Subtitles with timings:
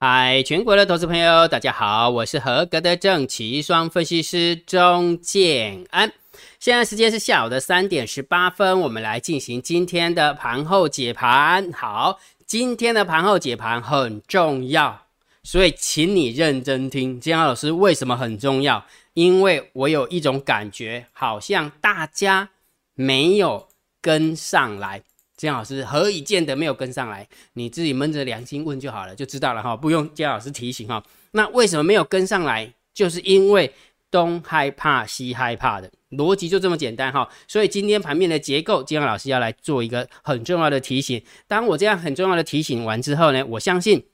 [0.00, 6.12] 嗨，全国的投资朋友，大家好，我是合格的正奇双分析师钟建安。
[6.60, 11.72] 现在时间是下午的三点十八分，我们来进行今天的盘后解盘。
[11.72, 15.06] 好，今天的盘后解盘很重要，
[15.42, 17.18] 所以请你认真听。
[17.18, 18.86] 建安老师为什么很重要？
[19.14, 22.50] 因为我有一种感觉，好像大家
[22.94, 23.66] 没有
[24.00, 25.02] 跟上来。
[25.38, 27.26] 姜老师何以见得没有跟上来？
[27.54, 31.02] 你自己闷着良心问就好了，就知道了哈，不用姜老师提醒哈。
[31.30, 32.74] 那为什么没有跟上来？
[32.92, 33.72] 就是因为
[34.10, 37.28] 东害怕西害怕的逻辑就这么简单哈。
[37.46, 41.22] 所以今天盘面的结构，姜老师要来做一个很重要的提醒。
[41.46, 44.04] 当我这样很重要的提醒完之后呢，我相信。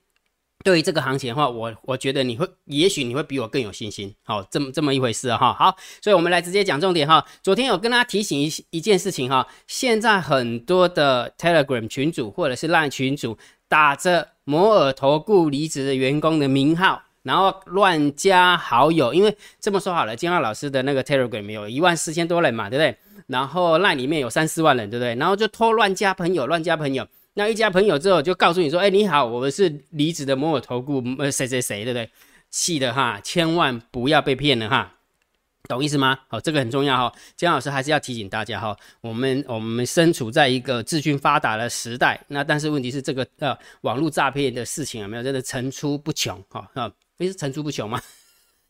[0.64, 4.14] 对于这个行情的话，我我觉得你会，也许你会比我更有信心。
[4.24, 5.52] 好，这么这么一回事哈。
[5.52, 7.22] 好，所以我们来直接讲重点哈。
[7.42, 13.36] 昨天有跟大家提醒一一件事情哈，现在很多的 Telegram 群主或者是烂群主
[13.68, 19.12] 打着摩尔投顾离职的员工的名号，然后乱加好友。
[19.12, 22.96] 因为这么说好了，金浩老师的那个 Telegram 有一万四千多人嘛，对不对？
[23.26, 25.14] 然后烂里面有三四万人，对不对？
[25.16, 27.06] 然后就偷乱加朋友，乱加朋友。
[27.34, 32.08] 那一加朋友之后，就告诉你说：“哎，你好，我们是离职的摩尔投顾，呃，谁谁谁，对不对？
[32.48, 34.94] 气的哈，千万不要被骗了哈，
[35.68, 36.20] 懂意思吗？
[36.28, 37.12] 好，这个很重要哈。
[37.36, 46.70] 江老师还是要提醒大家哈，我们我们身处在一个资讯发达的时代，那但是问题是这个呃网络诈骗的事情有没有真的层出不穷哈？
[46.74, 48.00] 啊，不是层出不穷吗？”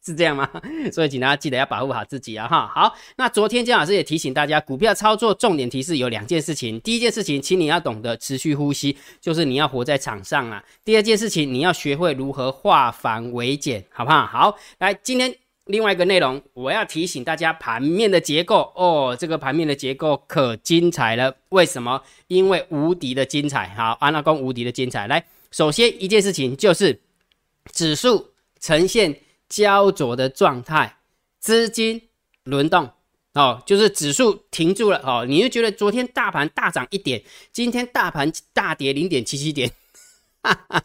[0.04, 0.48] 是这样吗？
[0.92, 2.46] 所以请大家记得要保护好自己啊！
[2.46, 6.78] 哈，好，那昨天姜老师也提醒大家，股票操作重点提示有两件事情。
[6.80, 10.62] 第一件事情，请你要懂得持续呼吸，就是你要活在场上啊。
[10.84, 14.26] 第二件事情，你要学会如何化繁为简，好不好？
[14.26, 21.34] 好，来，今天另外一个内容，我要提醒大家盘面的结构哦，这个盘面的结构可精彩了。
[21.48, 22.02] 为什么？
[22.26, 23.70] 因为无敌的精彩。
[23.70, 25.06] 好，安拉公无敌的精彩。
[25.06, 27.00] 来，首先一件事情就是
[27.72, 29.16] 指数呈现。
[29.54, 30.96] 焦灼的状态，
[31.38, 32.02] 资金
[32.42, 32.90] 轮动
[33.34, 37.22] 哦，就是指数停住了哦，你就觉得昨天大盘大涨一点，
[37.52, 39.70] 今天大盘大跌零点七七点，
[40.42, 40.82] 哈哈，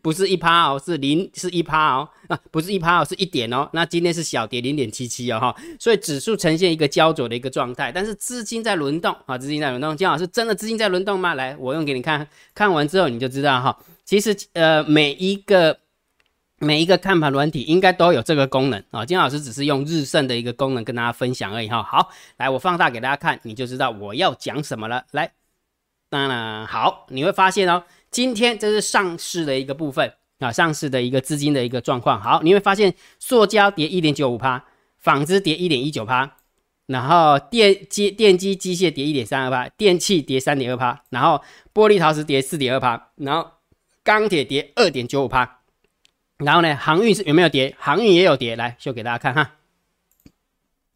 [0.00, 11.34] 不是一趴哦，是零是一趴哦，啊，不是一趴哦，是一点哦，那今天是小跌零点七七哦哈，所以指数呈现一个焦灼的一个状态，但是资金在轮动啊，资金在轮动，金老师真的资金在轮动吗？
[11.34, 15.78] 来，我用给你看看完之后你就知道哈，其实呃每一个。
[16.58, 21.82] 每一个看盘软体应该都有这个功能啊，金老师只是用日盛的一个功能跟大家分享而已哈。
[21.82, 22.08] 好，
[22.38, 25.04] 来我放大给大家看，你就知道我要讲什么了。
[25.10, 25.32] 来，
[26.08, 32.18] 当然好，你会发现哦，今天这是上市的一个部分啊，上市的一个资金的一个状况。
[32.18, 34.64] 好，你会发现塑胶跌一点九五趴，
[34.96, 36.36] 纺织跌一点一九趴，
[36.86, 41.42] 然后电机电机机械跌一点三二趴，电器跌三点二趴，然后
[41.74, 43.50] 玻璃陶瓷跌四点二趴，然后
[44.02, 45.60] 钢铁跌二点九五趴。
[46.38, 47.74] 然后呢，航运是有没有跌？
[47.78, 49.54] 航运也有跌，来秀给大家看哈。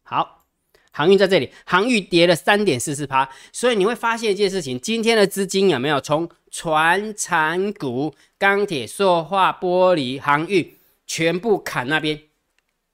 [0.03, 0.43] 好，
[0.91, 10.75] 航运在这里，航运跌了三点四四趴，所以你会发现一件事情，今天的资金有没有从船产股、钢铁、塑化、玻璃、航运
[11.07, 12.19] 全部砍那边？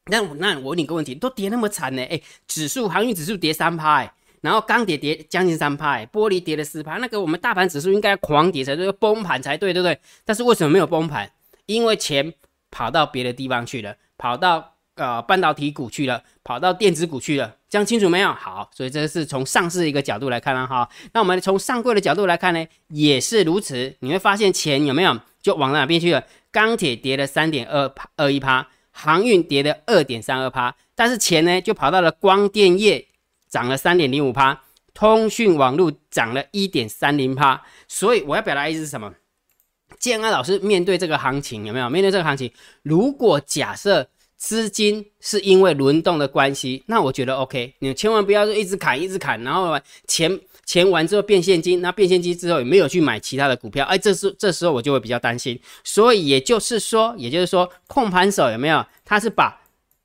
[0.05, 2.01] 那那我问你个问题，都跌那么惨呢？
[2.03, 4.09] 哎，指数航运指数跌三趴，
[4.39, 9.99] 然后钢铁跌将近三趴，玻璃跌了四趴，那个我们大盘指数应该狂跌才对，崩盘才对，对不对？
[10.23, 11.29] 但是为什么没有崩盘？
[11.67, 12.33] 因为钱
[12.71, 18.31] 跑到别的地方去了，跑到呃半导体股去了，跑到电子股去了，讲清楚没有？
[18.33, 20.89] 好，所以这是从上市一个角度来看了哈。
[21.13, 23.95] 那我们从上柜的角度来看呢，也是如此。
[23.99, 26.23] 你会发现钱有没有就往哪边去了？
[26.51, 33.05] 钢铁跌了三点二二一趴，航运跌了二点三二趴，但是钱呢就跑到了光电业，
[33.47, 34.63] 涨了三点零五趴，
[34.93, 37.61] 通讯网络涨了一点三零趴。
[37.87, 39.13] 所以我要表达意思是什么？
[39.99, 41.89] 建安老师面对这个行情有没有？
[41.89, 42.51] 面对这个行情，
[42.83, 47.73] 如果假设资金是因为轮动的关系，那我觉得 OK。
[47.79, 55.59] 你千万不要说一直砍，一直砍，然后钱钱完之后变现金，那变现金之后也没有去买其他的股票，哎，这时这时候我就会比较担心。
[55.83, 58.85] 所以也就是说，也就是说，控盘手有没有？
[59.03, 59.59] 他是把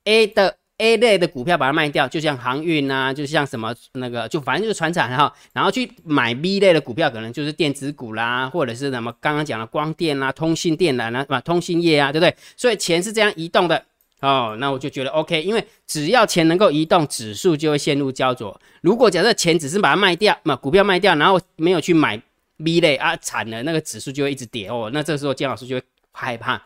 [0.05, 0.57] A 的。
[0.83, 12.35] A 类的股票把它卖掉，就像航运啊，就像什么那个，就反正就是船产哈，然后去买 B 类的股票，可能就是电子股啦，或者是什么刚刚讲的光电啦、通信电缆啦，啊，通信业啊，对不对？
[12.57, 13.81] 所以钱是这样移动的
[14.19, 18.59] 哦，那我就觉得 OK，因为只要钱能够移动，指数就会陷入焦灼。
[18.81, 22.21] 如果假设钱只是把它卖掉，嘛，股票卖掉，然后没有去买
[22.61, 26.61] B 类啊，惨了，那个指数就会一直跌哦，那这时候姜老师就会害怕。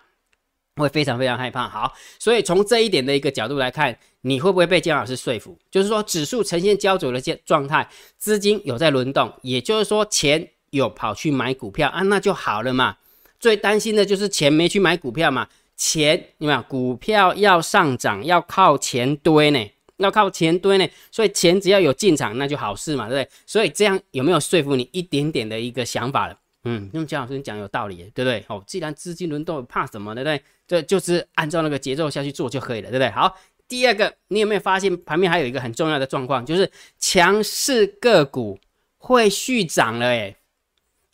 [0.82, 1.68] 会非常非常害怕。
[1.68, 5.58] 好，所以从这一点的一个角度来看，你会不会被姜老师说服？
[5.72, 12.98] 就是说，指数呈现焦灼的状状态，资金有在轮动，也就是说，钱有跑去买股票啊，那就好了嘛。
[13.40, 15.48] 最担心的就是钱没去买股票嘛。
[15.76, 16.62] 钱你没有？
[16.64, 19.64] 股票要上涨要靠钱堆呢，
[19.98, 20.88] 要靠钱堆呢。
[21.12, 23.32] 所以钱只要有进场，那就好事嘛，对不对？
[23.46, 26.36] 所以这样有没有说服你一点点的一个想法了？
[26.64, 28.44] 嗯，用姜老师讲有道理，对不对？
[28.48, 30.42] 哦，既然资金轮动，怕什么，对不对？
[30.68, 33.10] 这就是按照那个节奏下去做就可以了，对不对？
[33.12, 33.38] 好，
[33.68, 36.70] 第二个，你有没有发现旁边还有一个很重要的状况，就是
[37.00, 38.60] 强势个股
[38.98, 40.08] 会续涨了？
[40.08, 40.36] 诶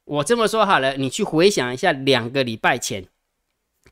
[0.06, 3.06] 我这么说好了，你去回想一下，两个礼拜前，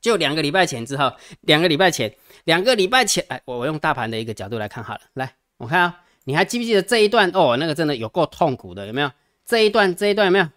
[0.02, 7.30] 就两个礼拜前之后，两个礼拜前，两个礼拜前，哎，我我用大盘的一个角度来看好了，来，我看啊，你还记不记得这一段？
[7.34, 9.10] 哦，那个真的有够痛苦的，有没有？
[9.46, 10.48] 这一段，这一段有没有？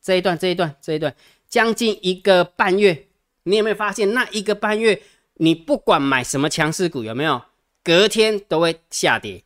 [0.00, 1.14] 这一段，这一段，这一段，
[1.48, 3.06] 将近一个半月，
[3.44, 5.02] 你有没有发现那一个半月，
[5.34, 7.42] 你不管买什么强势股，有没有
[7.82, 9.42] 隔天都会下跌？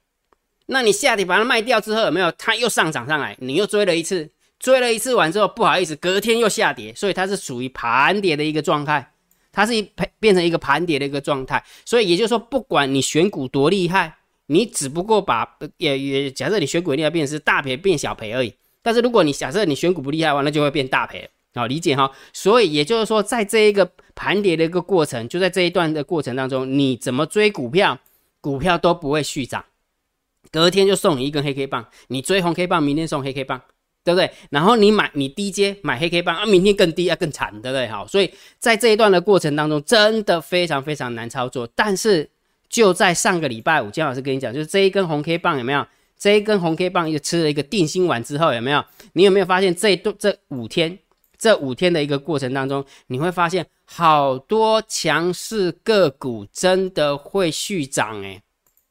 [0.66, 3.36] 那你下跌把它卖掉之后，有没有它又上涨上来？
[3.40, 4.28] 你又追了一次，
[4.58, 9.12] 追了一次完之后，不好意思，隔天又下跌，所以它是属于盘跌的一个状态，
[9.52, 11.64] 它是一变成一个盘跌的一个状态。
[11.84, 18.52] 所以也就是说，不管你选股多厉害，你只不过把也也假设你选股厉害，变成是大赔变小赔而已。
[18.82, 22.10] 但是如果你假设你选股不厉害的话，那就会变大赔，好理解哈。
[22.32, 27.98] 所以也就是说，在这一个盘跌的一个过程，就在这一段的过程当中，你怎么追股票，
[28.40, 29.64] 股票都不会续涨，
[30.50, 33.60] 隔天就送你一根黑 K 棒，你追红 K 棒，明天送黑 K 棒，
[34.04, 34.30] 对不对？
[34.50, 37.88] 然后你买你低阶买黑 K 棒啊，明天更低啊，更惨，对不对？
[37.88, 41.68] 好，所以在这一段的过程当中，真的非常非常难操作。
[41.74, 42.30] 但是
[42.68, 45.86] 就在上个礼拜五，姜老师跟你讲，就是这一根红 K 棒有没有？
[46.18, 48.82] 这一根红 K 棒又吃了一个定心丸之后，有没有？
[49.12, 50.98] 你有没有发现这段这五天
[51.38, 58.42] 这五天的一个过程当中，你会发现好多强势个股真的会续涨，诶，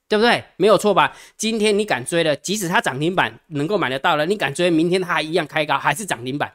[0.07, 0.44] 对不对？
[0.57, 1.15] 没有错吧？
[1.38, 6.53] 今天你敢追了，即使它涨停板能够买得到了，你敢追，明天它还一样开高，还是涨停板，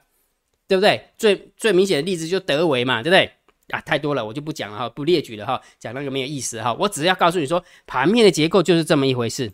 [0.66, 1.08] 对不对？
[1.18, 3.30] 最最明显的例子就德维嘛，对不对？
[3.68, 6.72] 啊，太多了，我就不讲了哈，不列举了哈，讲那个没有意思哈。
[6.74, 9.52] 我只要告诉你说，盘面的结构就是这么一回事。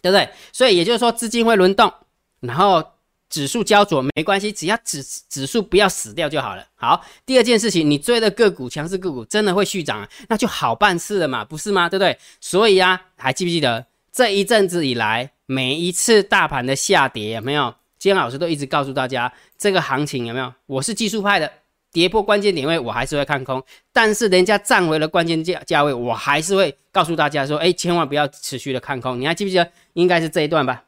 [0.00, 0.28] 对不对？
[0.50, 1.92] 所以也就是说，资金会轮动，
[2.40, 2.84] 然后
[3.32, 6.62] 指数焦灼没关系，只要指指数不要死掉就好了。
[6.74, 11.88] 好，第二件事情，你追的个股强势个股真的会续涨，那就好办事了嘛，不是吗？
[11.88, 12.18] 对不对？
[12.42, 17.74] 所以啊，还记不记得这一阵子以来，每一次大盘的下跌有没有？
[17.98, 20.52] 今天老师都一直告诉大家，这个行情有没有？
[20.66, 21.50] 我是技术派的。
[21.90, 23.62] 跌破关键点位，我还是会看空，
[23.92, 29.20] 但是人家站回了关键价价位，我还是会告诉大家说，哎，千万不要持续的看空。
[29.20, 29.70] 你还记不记得？
[29.92, 30.84] 应该是这一段吧？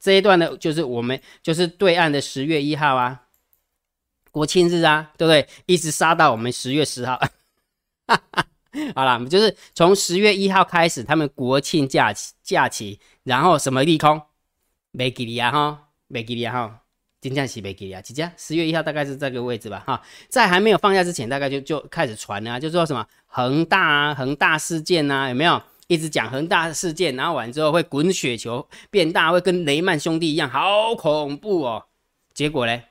[0.00, 3.24] 这一段呢，就是我们就是对岸的十月一号啊，
[4.30, 5.46] 国庆日啊，对不对？
[5.66, 7.16] 一直杀到我们十月十号。
[8.06, 8.46] 哈 哈
[8.94, 14.22] 好了，就是从十月一号开始，他们国庆假期假期，然后什么利空？
[14.92, 16.80] 没给你啊哈，没给你啊哈。
[17.20, 18.00] 金价起没给啊？
[18.00, 18.32] 几家？
[18.38, 20.00] 十月一号大概是这个位置吧，哈，
[20.30, 25.62] 在还没有放假之前，大概就就开始传啊，就说什么恒大啊，恒大事件啊，有没有？
[25.90, 31.86] 一直讲恒大事件，然后完之后会滚雪球变大，会跟雷曼兄弟一样，好恐怖哦。
[32.32, 32.84] 结果嘞，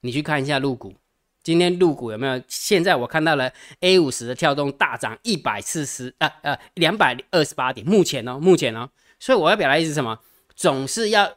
[0.00, 0.96] 你去看一下入股，
[1.44, 2.42] 今天入股有没有？
[2.48, 10.18] 现在我看到了 A 五十的跳动大涨一百四十啊呃两百二十八点，目前哦，目前哦，所以我要表达意思什么？
[10.56, 11.36] 总是要。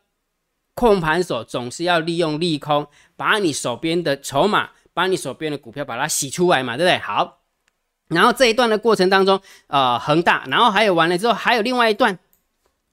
[0.75, 6.97] 控盘手总是要利用利空，把你手边的筹码，把你手边的股票把它洗出来嘛，对不对？
[6.97, 7.42] 好，
[8.07, 12.17] 然后这一段的过程当中，呃，恒大，然后还有完了之后，还有另外一段，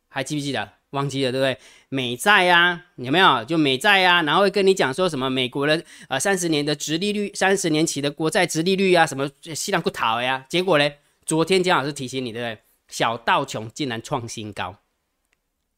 [0.08, 0.72] 还记不记得？
[0.90, 1.56] 忘记了，对不对？
[1.88, 3.44] 美债呀，有没有？
[3.44, 10.44] 就美债呀，然后会跟你讲说什么美国的呃三十年的直利率，三十年期的国债直利率啊，什么西兰不逃呀？
[10.48, 10.90] 结果呢？
[11.24, 12.58] 昨天姜老师提醒你，对不对？
[12.88, 14.74] 小道琼竟然创新高。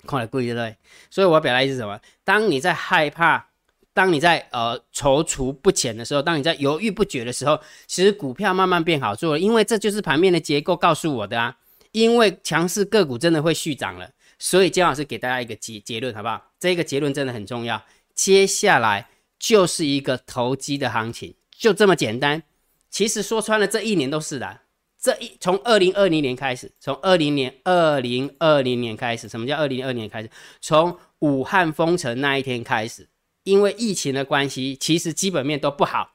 [0.06, 0.76] 看来贵对不对？
[1.10, 2.00] 所以我表达意思是什么？
[2.24, 3.48] 当你在害怕，
[3.94, 11.56] 当你在呃踌躇不前的时候，当你在犹豫不决的时候，其实股票慢慢变好做了，因为这就是盘面的结构告诉我的啊。
[11.92, 16.42] 因为强势个股真的会续涨了，所以姜老师给大家一个结结论，好不好？
[16.58, 17.82] 这个结论真的很重要。
[18.14, 19.08] 接下来
[19.38, 22.42] 就是一个投机的行情，就这么简单。
[22.88, 24.60] 其实说穿了，这一年都是的。
[24.98, 30.30] 这一从二零二零年开始，从二零年二零二零年开始，什么叫二零二零年开始？
[30.62, 33.06] 从武汉封城那一天开始，
[33.44, 36.14] 因为疫情的关系，其实基本面都不好，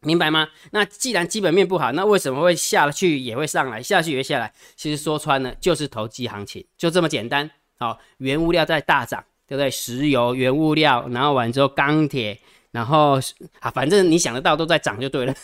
[0.00, 0.48] 明白吗？
[0.70, 4.52] 那既然基本面不好，那为什么会下去也会上来，下去也会下来？
[4.76, 7.50] 其实说穿了就是投机行情，就这么简单。
[7.78, 9.70] 好，原物料在大涨，对不对？
[9.70, 13.20] 石油、原物料，然后完之后钢铁，然后
[13.60, 15.34] 啊，反正你想得到都在涨就对了。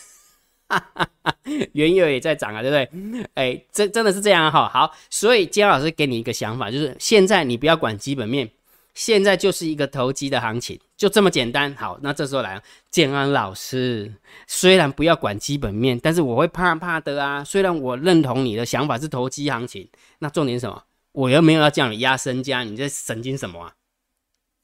[0.67, 1.35] 哈哈哈，
[1.73, 3.27] 原油也在涨啊，对不对？
[3.35, 4.67] 哎，这真的是这样哈。
[4.67, 8.49] 好，所以姜老师给你一个想法，就是现在你不要管基本面，
[8.95, 11.75] 现在就是一个投机的行情，就这么简单。
[11.75, 12.59] 好，那这时候来，
[12.89, 14.11] 建安老师，
[14.47, 17.43] 虽然不要管基本面，但是我会怕怕的啊。
[17.43, 19.87] 虽然我认同你的想法是投机行情，
[20.19, 20.83] 那重点什么？
[21.11, 23.73] 我又没有要叫你压身家，你这神经什么啊？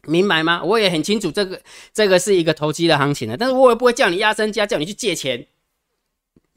[0.08, 0.64] 明白吗？
[0.64, 1.62] 我也很清楚，这个
[1.94, 5.46] 这个是一个投机的行情的，但是我也不会叫你压身家，叫你去借钱，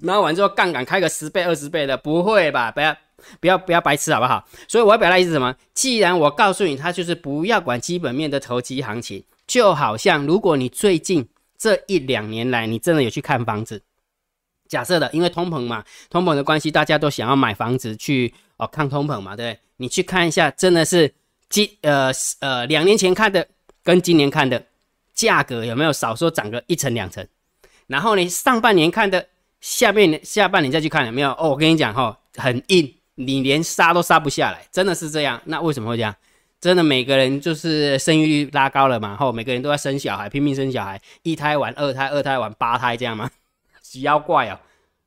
[0.04, 2.70] 然后完之后杠杆开个十倍、二十倍的，不会吧？
[2.70, 2.96] 不要
[3.40, 4.46] 不要不要白痴好不好？
[4.68, 5.54] 所以我要表达意思什么？
[5.72, 13.82] 既然我告诉你，它就是不要管基本面的投机行情，就好像如果你最近这一两年来，你真的有去看房子，
[14.68, 19.60] 假设的，因为通膨嘛，通膨的关系，大家都想要买房子去哦抗通膨嘛，对不对？
[19.78, 21.12] 你去看一下，真的是。
[21.50, 23.46] 今呃呃两年前看的
[23.84, 24.60] 跟今年看的
[25.12, 27.24] 价格有没有少说涨个一层两层？
[27.86, 29.24] 然后你上半年看的，
[29.64, 31.30] 下面下半年再去看有没有？
[31.30, 35.40] 哦，我跟你讲哈，很硬，你连杀都杀不下来，真的是这样。
[35.46, 36.14] 那为什么会这样？
[36.60, 43.30] 真的每个人就是生育率拉高了嘛，后每个人都在生小孩，拼命生小孩，一胎完二胎，二胎完八胎这样吗？
[44.02, 44.60] 妖怪哦，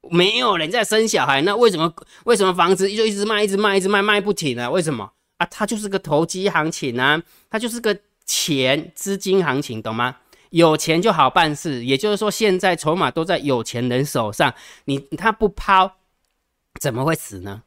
[0.10, 4.72] 没有人在生小孩，那为什么为什么房子就一直卖，一直卖，一直卖，卖不停呢？
[4.72, 5.12] 为什么？
[5.38, 7.22] 啊，它就是个投机行情啊，
[7.52, 7.96] 它就是个
[8.26, 10.16] 钱资金行情，懂吗？
[10.50, 14.54] 有钱就好办事，也就是说，现在筹码都在有钱人手上，
[14.86, 15.92] 你他不抛，
[16.80, 17.64] 怎么会死呢？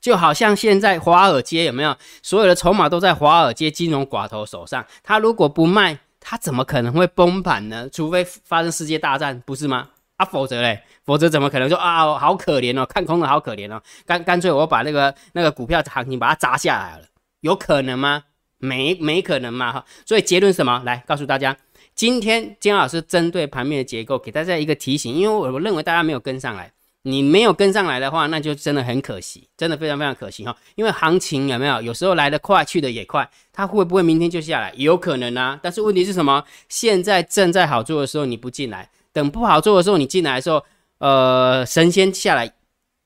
[0.00, 7.88] 就好像现在华尔街有没有所有的筹码都在华尔街金融寡头手上，他如果不卖，他怎么可能会崩盘呢？
[7.92, 9.88] 除非发生世界大战，不是吗？
[10.16, 17.04] 啊，否则嘞，否则怎么可能说啊，好可怜哦，看空的好可怜哦，干干脆我把那个那个股票行情把它砸下来了，
[17.40, 18.24] 有可能吗？
[18.58, 19.84] 没没可能嘛哈。
[20.04, 20.82] 所以结论什么？
[20.84, 21.56] 来告诉大家，
[21.98, 30.56] 今天金老师针对盘面的结构给大家一个提醒，因为我我认为大家没有跟上来，你没有跟上来的话，那就真的很可惜，真的非常非常可惜哈。
[30.76, 34.72] 因为行情有没有有时候来得快，去的也快，它会不会明天就下来？
[34.76, 35.58] 有可能啊。
[35.60, 36.44] 但是问题是什么？
[36.68, 38.88] 现在正在好做的时候，你不进来。
[39.12, 40.64] 等不好做的时候，你进来的时候，
[40.98, 42.48] 呃，神仙下来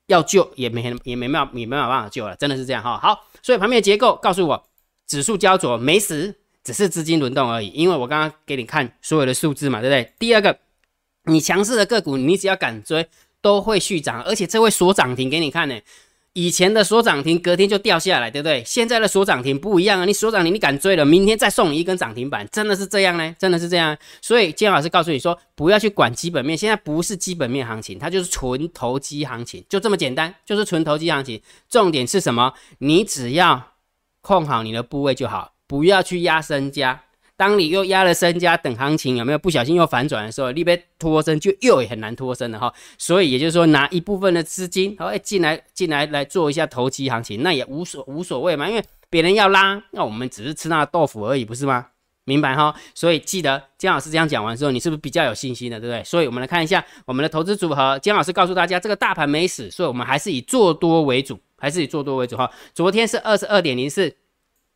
[0.05, 2.99] 要救也没也没办也没办法救了，真的是这样哈。
[2.99, 4.63] 好，所以盘面结构告诉我，
[5.07, 7.67] 指数焦灼没死，只是资金轮动而已。
[7.69, 10.13] 因为我刚刚给你看所有的数字嘛，对不对？
[10.17, 10.57] 第二个，
[11.25, 13.07] 你强势的个股，你只要敢追，
[13.41, 15.79] 都会续涨，而且这会锁涨停给你看呢。
[16.35, 18.63] 以前的锁涨停，隔天就掉下来，对不对？
[18.65, 20.05] 现在的锁涨停不一样啊！
[20.05, 23.35] 你锁涨停，你敢追了，明天再送你一根涨停板，真的是这样呢？
[23.37, 23.95] 真的是这样。
[24.19, 31.39] 所以金老师告诉你说，不要去管基本面，现在不是基本面行情，它就是纯投机行情，就这么简单，就是纯投机行情。
[31.69, 32.51] 重点是什么？
[32.79, 33.73] 你只要
[34.21, 37.01] 控好你的部位就好，不要去压身家。
[37.35, 42.71] 当你又压了身家等行情有没有不小心又反转的时候，你被脱身就又很难脱身了哈。
[42.99, 51.87] 所以也就是说，拿一部分的资金，然后进来进来来做一下投机行情，那也无所无所谓嘛，因为别人要拉，那我们只是吃那豆腐而已，不是吗？
[52.25, 52.75] 明白哈？
[52.93, 56.03] 所以记得姜老师这样讲完之后，你是不是比较有信心的，对不对？
[56.03, 57.97] 所以我们来看一下我们的投资组合。
[57.97, 62.47] 姜老师告诉大家，这个大盘没死，所以我们还是以做多为主，还是以做多为主哈。
[62.75, 64.15] 昨天是二十二点零四。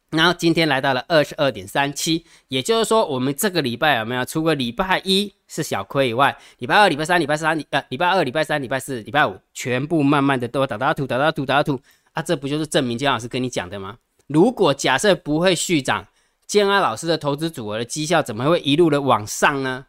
[0.10, 11.80] 然后今天来到了二十二点三七，也就是说，我们这个礼拜有没有除了礼拜一是小亏以外，礼拜二、礼拜三、礼拜三、呃，礼拜二、礼拜三、礼拜四、礼拜五，全部慢慢的都打打土、打打土、打打土
[12.14, 13.98] 啊，这不就是证明姜老师跟你讲的吗？
[14.28, 16.08] 如果假设不会续涨，
[16.46, 19.88] 建安老师的投资组合的绩效怎么会一路的往上呢？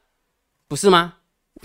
[0.67, 1.15] 不是吗？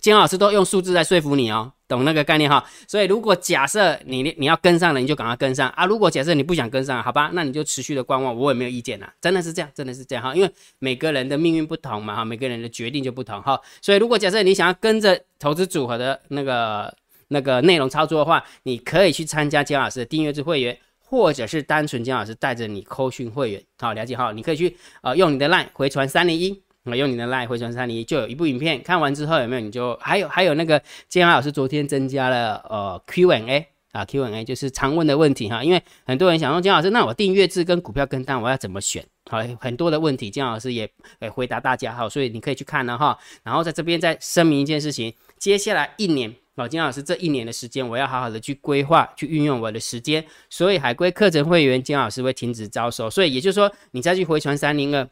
[0.01, 2.63] 金老师都用数字在说服你哦，懂那个概念哈。
[2.87, 5.85] 所以如果假设你你要跟上了，你就赶快跟上啊。
[5.85, 9.09] 如果假设你不想跟上，好吧，那你就持续的观望，我也没有意见呐。
[9.21, 10.35] 真的是这样，真的是这样哈。
[10.35, 13.59] 因为每个人的命运不同嘛哈，每个人的决定就不同哈。
[13.81, 16.93] 所以如果假设你想要跟着投资组合的那个
[17.29, 24.31] 那个内容操作的话，你可以去参加姜老师的订阅制会员，或者是单纯姜老师带着你扣讯会员，好了解哈。
[24.31, 26.61] 你可以去呃用你的 line 回传三零一。
[26.85, 29.61] 我用你的 line 回传三零一就有一部影片，看完之后有没有？
[29.61, 39.05] 你就还有还有那个建安老师昨天增加了呃 Q&A 啊 Q&A 就是常问的问题哈，因为很多人想问建老师，那我订阅制跟股票跟单我要怎么选？
[39.31, 43.17] 好，很多的问题建老师也诶回答大家哈，所以你可以去看了哈。
[43.43, 55.07] 然后在这边再声明一件事情，接下来一年老金老师这一年的时间，我要好好的去规划去运用我的时间，所以海归课程会员金老师会停止招收，所以也就是说你再去回传三零二。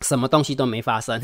[0.00, 1.20] 什么东西都没发生，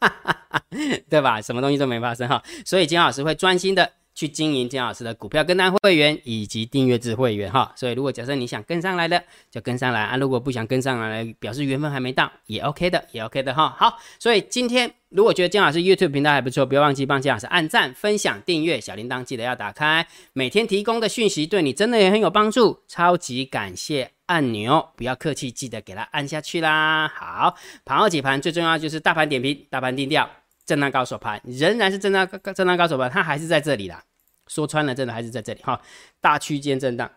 [1.08, 1.40] 对吧？
[1.40, 7.72] 什么东西都没发生哈，所以金老师会专心的去经营金老师的股票跟单会员以及订阅制会员哈。
[7.74, 13.74] 所以如果假设你想跟上来的，就跟上来啊；如果不想跟上来，表示缘分还没到，也 OK 的，也 OK 的哈。
[13.76, 24.13] 好，所以今天如果觉得金老师 YouTube 频道还不错，不要忘记帮金老师按赞、分享、订阅，小铃铛记得要打开，每天提供的讯息对你真的也很有帮助，超级感谢。
[24.26, 27.06] 按钮，不要客气，记得给它按下去啦。
[27.14, 27.54] 好，
[27.84, 30.28] 盘后解盘最重要就是大盘点评，大盘定调，
[30.64, 34.02] 震荡高手盘仍然是震荡震荡高手盘，它还是在这里啦。
[34.46, 35.80] 说穿了，真的还是在这里哈，
[36.20, 37.10] 大区间震荡。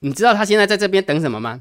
[0.00, 1.60] 你知道它现在在这边等什么吗？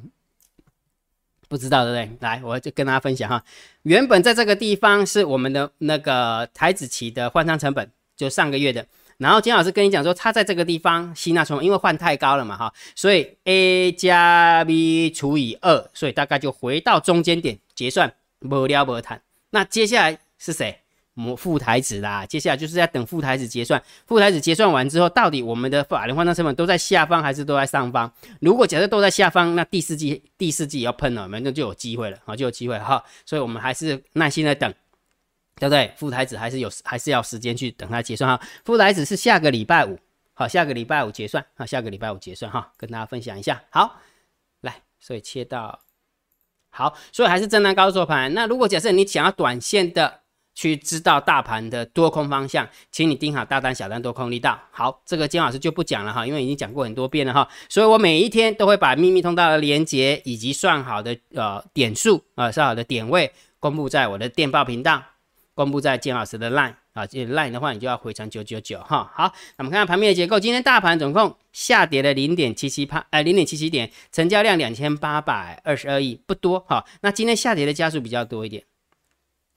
[1.50, 2.18] 不知道对不对？
[2.20, 3.44] 来，我就跟大家分享哈，
[3.84, 8.86] 原本在这个地方是我们的那个台子期的换仓成本，就上个月的。
[9.18, 19.22] 然后金老师跟你讲说，他在这个地方吸纳成本，因为换太高了嘛哈，所以 A 加 B 除以二，所以大概就回到中间点结算，不聊不谈。
[19.50, 20.80] 那接下来是谁？
[21.20, 23.82] 模副台子啦，接下来就是在等副台子结算。
[24.06, 28.12] 副台子结算完之后，到底我们的法人换仓成本都在下方还是都在上方？
[28.40, 33.04] 如果假设都在下方，那第四季第四季要喷了，那就有机会了啊，就有机会哈。
[33.26, 34.72] 所以我们还是耐心的等，
[35.60, 35.92] 对不对？
[35.98, 38.48] 副台子还是有还是要时间去等它结算哈。
[38.64, 40.00] 副台子是下个礼拜五，
[40.34, 43.62] 好，下个礼拜五结算啊，下个礼拜五结算哈，跟大家分享一下。
[43.70, 44.00] 好，
[44.62, 45.80] 来，所以切到
[46.70, 48.34] 好，所以还是震荡高做盘。
[48.34, 50.22] 那如果假设你想要短线的。
[50.58, 54.60] 去知道大盘的多空方向，请你盯好大单、小单多空力道。
[54.72, 57.48] 好，这个金老师就不讲了哈，因为已经讲过很多遍了哈。
[57.70, 65.04] 所以我每一天都会把秘密通道的连接以及算好的呃点数啊，算好的点位公布在我的电报频道，
[65.58, 69.12] 公布在金老师的 line 啊，这 line 的话你就要回传九九九哈。
[69.14, 76.86] 好，那我们看看盘面的结构，今天大盘总共下跌了零点七七帕，哎，零点七七点，成交量两千八百二十二亿，不多哈。
[77.02, 78.64] 那今天下跌的加速比较多一点。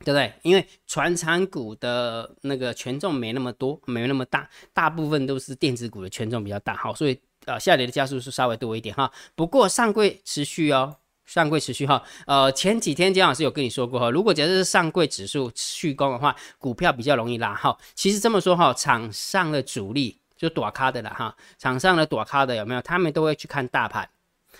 [0.03, 0.33] 对不对？
[0.41, 9.13] 因为船产股的那个权重没那么多，没那么大，大部分都是电子股的权重比较大，好，所以呃下跌的加速是稍微多一点哈。
[9.35, 10.97] 不过上柜持续哦，
[11.31, 12.03] 上柜持续哈。
[12.27, 17.77] 呃，前几天姜老师有跟你说过哈，如果假设是上柜指数续攻的话，股票比较容易拉哈。
[17.95, 22.83] 其实这么说哈，场上的主力就躲咖的了哈，场上的躲咖的有没有？
[22.83, 24.09] 他们都会去看大盘，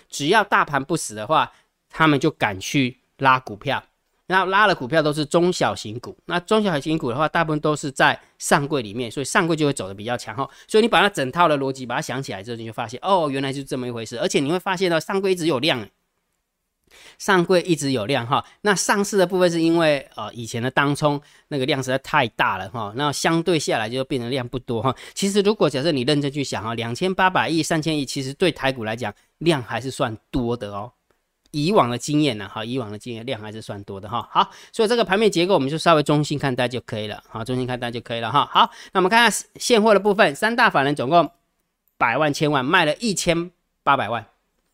[0.09, 1.51] 只要大盘不死的话，
[1.89, 3.83] 他们就敢去拉股票。
[4.27, 10.49] 然后拉的股票都是中小型股，那中小型股的话，大部分都是在上柜里面，所以上柜就会走的比较强哈。
[10.69, 14.17] 所以你把它整套的逻辑把它想起来之后，你就发现哦，原来是这么一回事。
[14.17, 15.85] 而且你会发现到上柜一直有量，
[17.17, 18.43] 上柜一直有量哈。
[18.61, 24.95] 那上市的部分是因为呃以前的当冲那个量实在太大了哈，那相对下来就变成量不多哈。
[25.13, 30.91] 其实如果假设你认真去想哈，两千八百亿、三千亿，其实对台股来讲量还是算多的哦。
[31.51, 34.25] 以往的经验呢，哈，以往的经验量还是算多的哈。
[34.31, 38.49] 好，所以这个盘面结构我们就稍微中性看待就可以了，好，中性看待就可以了哈。
[38.49, 41.29] 好，那我们看下现货的部分，三大法人总共
[41.97, 43.51] 百万千万卖了一千
[43.83, 44.25] 八百万，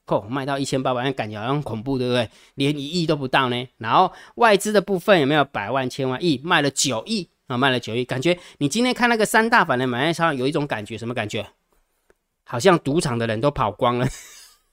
[0.07, 2.29] 嚯，卖到一千八百万，感觉好像恐怖，对不对？
[2.55, 3.67] 连一亿都不到呢。
[3.77, 7.57] 然后外资的部分有没有百万千万亿卖了九亿啊？
[7.57, 11.45] 卖了九亿，感觉你今天看那个三大法人买卖超有一种感觉，什么感觉？
[12.45, 14.07] 好像赌场的人都跑光了，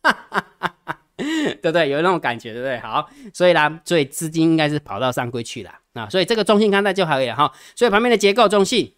[1.16, 1.90] 对不对？
[1.90, 2.78] 有那种感觉，对不对？
[2.78, 7.52] 好，所以呢，所以资金应该是跑到上柜去了啊，所以这个中性看待就可以了哈。
[7.74, 8.94] 所以旁边的结构中性，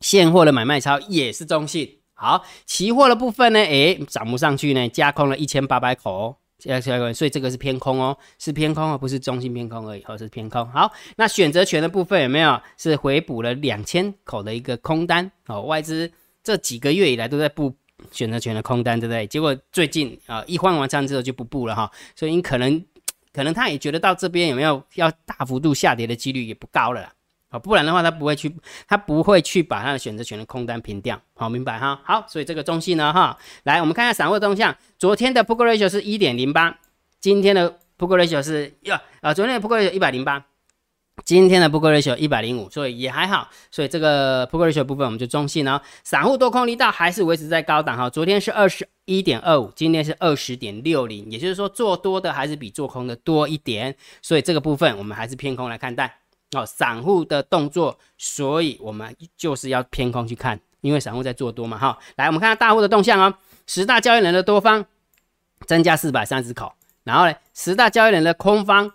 [0.00, 1.96] 现货的买卖超也是中性。
[2.16, 10.66] 好，期货的部分呢，诶，涨不上去呢，加空了一千八百口，加加所以这个是偏空哦，是偏空哦，不是中性偏空而已，哦，是偏空。
[10.70, 15.30] 好，那选择权的部分有没有是回补了两千口的一个空单？
[15.46, 16.10] 哦，外资
[16.42, 17.72] 这几个月以来都在布。
[18.12, 19.26] 选择权的空单，对不对？
[19.26, 22.84] 结果最近啊，一换完仓之后就不布了哈，所以你可能
[23.32, 27.10] 可能他也觉得到这边有没有要大幅度下跌的几率也不高了
[27.58, 28.54] 不然的话他不会去，
[28.86, 32.00] 他不会去把他的选择权的空单平掉，好明白哈？
[32.04, 36.78] 好，所以这个中性呢哈，来我们看一下散户的动向，昨天的 put ratio 是一点零八，
[37.20, 40.44] 今天的 put ratio 是呀啊，昨天的 put ratio 一百零八。
[41.24, 45.80] 今天的 p u ratio 一百零五，所以也还好，所以这个 p u ratio 部分我们就中性哦。
[46.04, 56.18] 散户多空力道还是维持在高档哈，昨天是二十一点二五，今天是二十点六零，也就是说做多的还是比做空的多一点，所以这个部分我们还是偏空来看待
[56.52, 56.64] 哦。
[56.66, 61.98] 散户的动作，所以我们就是要偏空去看，因为散户在做多嘛哈。
[62.16, 63.34] 来，我们看看大户的动向哦，
[63.66, 64.84] 十大交易人的多方
[65.66, 66.72] 增加四百三十口，
[67.04, 68.92] 然后呢，十大交易人的空方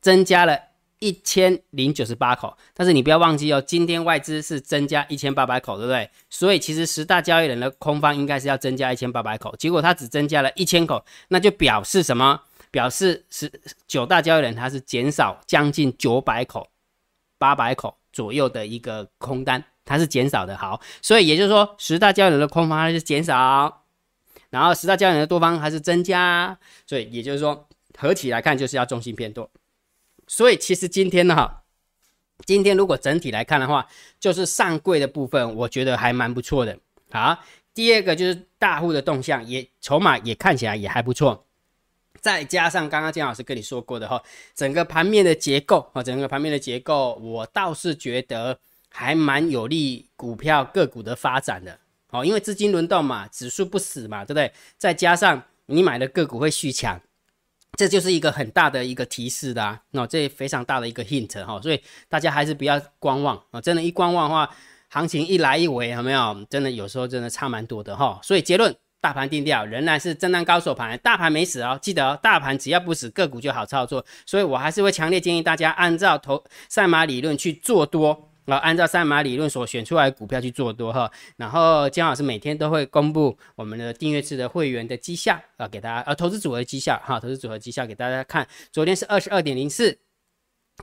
[0.00, 0.68] 增加了。
[1.00, 6.10] 一千零九十八口，但是你不要忘记哦，今天外资是增加一千八百口，对不对？
[6.28, 12.40] 所以其实十大交易人的空方应该是要增加一千八百口，结果它只增加了一千口，那就表示什么？
[12.72, 13.48] 表示是
[13.86, 16.68] 九大交易人它是减少将近九百口、
[17.38, 20.56] 八百口左右的一个空单，它是减少的。
[20.56, 23.84] 好，所以也就是说十大交易的空方还是减少，
[24.50, 29.50] 然后十大交易的多方还是增加，所以也就是说合起来看就是要重心偏多。
[30.26, 31.62] 所以其实今天呢，哈，
[32.44, 33.86] 今天如果整体来看的话，
[34.20, 36.78] 就是上柜的部分，我觉得还蛮不错的。
[37.10, 37.38] 好，
[37.72, 41.46] 第二个就是大户的动向，也筹码也看起来也还不错。
[42.20, 44.22] 再加上刚刚姜老师跟你说过的哈，
[44.54, 48.58] 整个盘面的结构啊，整个盘面的结构，我倒是觉得
[48.90, 51.78] 还蛮有利股票个股的发展的。
[52.10, 54.52] 哦，因为资金轮动嘛，指数不死嘛，对不对？
[54.76, 57.00] 再加上你买的个股会续强，
[57.76, 59.82] 这就是一个很大的一个提示的啊。
[59.90, 63.60] 那这非常大的一个 hint 哈，所以大家还是不要观望啊。
[63.60, 64.50] 真的，一观望的话，
[64.88, 66.46] 行情一来一回，有没有？
[66.48, 68.18] 真的有时候真的差蛮多的哈。
[68.22, 68.74] 所以结论。
[69.00, 74.04] 大盘定调仍然是震荡高手盘，大盘没死哦，记得哦，大盘只要不死，个股就好操作。
[74.26, 81.10] 所以我还是会强烈建议大家按照投赛马理论去做多啊，按照赛马理论所选出来的股票去做多哈。
[81.36, 88.48] 然后姜老师每天都会公布我们的订阅制的会员的绩效啊，给大家呃投资组合绩效哈，投资组合绩效给大家看。
[88.72, 89.96] 昨天是二十二点零四，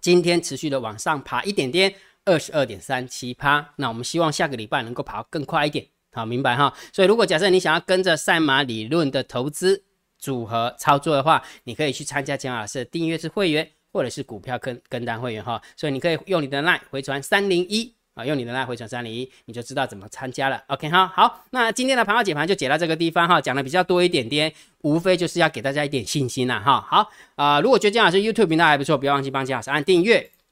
[0.02, 3.74] 今天持续的往上爬一点点，二十二点三七趴。
[3.76, 5.86] 那我们希望下个礼拜能够跑更快一点。
[6.16, 6.74] 好，明白哈。
[6.94, 9.84] 所以，如果假设你想要跟着赛马理论的投资
[10.18, 15.62] 组合操作的话，你可以去参加姜老师的订阅制会员，或者是股票跟跟单会员哈。
[15.76, 20.64] 所以，你可以用你的 line 回传三零一啊，用你的 line 回传三零一，你就知道怎么参加了。
[20.68, 26.80] OK 哈，好，那今天的盘号解盘就解到这个地方哈，讲的比较多一点点，无非就是要给大家一点信心了哈。
[26.90, 30.32] 好啊，如果觉得姜老师 YouTube 频道还不错，不要忘记帮姜老师按订阅。